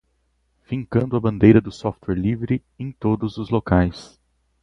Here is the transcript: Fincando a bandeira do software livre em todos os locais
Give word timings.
Fincando 0.63 1.15
a 1.15 1.19
bandeira 1.19 1.61
do 1.61 1.71
software 1.71 2.15
livre 2.17 2.63
em 2.79 2.91
todos 2.91 3.37
os 3.37 3.51
locais 3.51 4.19